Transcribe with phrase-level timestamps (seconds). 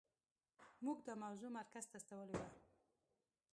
[0.83, 2.47] موږ دا موضوع مرکز ته استولې وه.